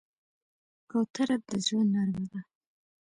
کوتره 0.89 1.35
د 1.47 1.49
زړه 1.65 1.81
نرمه 1.93 2.23
ده. 2.31 2.39